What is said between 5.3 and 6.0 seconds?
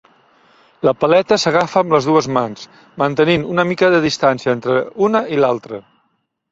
i l'altra.